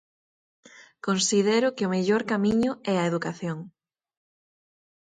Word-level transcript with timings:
Considero 1.07 1.67
que 1.75 1.85
o 1.87 1.93
mellor 1.95 2.21
camiño 2.31 2.71
é 2.93 2.95
a 2.97 3.07
educación. 3.11 3.57